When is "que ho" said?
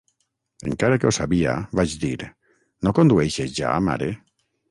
1.01-1.11